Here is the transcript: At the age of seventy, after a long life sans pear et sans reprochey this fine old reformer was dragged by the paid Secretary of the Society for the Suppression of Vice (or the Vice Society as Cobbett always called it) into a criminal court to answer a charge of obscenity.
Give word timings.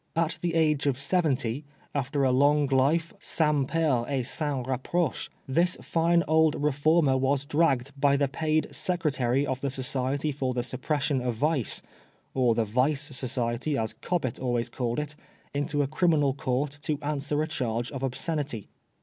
At 0.15 0.39
the 0.41 0.55
age 0.55 0.87
of 0.87 0.97
seventy, 0.99 1.63
after 1.93 2.23
a 2.23 2.31
long 2.31 2.65
life 2.65 3.13
sans 3.19 3.67
pear 3.67 4.03
et 4.07 4.25
sans 4.25 4.65
reprochey 4.65 5.29
this 5.47 5.77
fine 5.83 6.23
old 6.27 6.55
reformer 6.55 7.15
was 7.15 7.45
dragged 7.45 7.91
by 7.95 8.17
the 8.17 8.27
paid 8.27 8.73
Secretary 8.73 9.45
of 9.45 9.61
the 9.61 9.69
Society 9.69 10.31
for 10.31 10.55
the 10.55 10.63
Suppression 10.63 11.21
of 11.21 11.35
Vice 11.35 11.83
(or 12.33 12.55
the 12.55 12.65
Vice 12.65 13.15
Society 13.15 13.77
as 13.77 13.93
Cobbett 13.93 14.39
always 14.39 14.69
called 14.69 14.97
it) 14.97 15.15
into 15.53 15.83
a 15.83 15.87
criminal 15.87 16.33
court 16.33 16.79
to 16.81 16.97
answer 17.03 17.43
a 17.43 17.47
charge 17.47 17.91
of 17.91 18.01
obscenity. 18.01 18.69